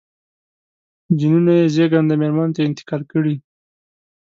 جینونه 1.17 1.51
یې 1.59 1.65
زېږنده 1.75 2.15
مېرمنو 2.21 2.55
ته 2.55 2.61
انتقال 2.67 3.01
کړي. 3.11 3.35